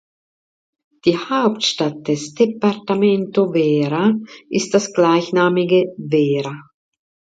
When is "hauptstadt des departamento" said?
1.15-3.51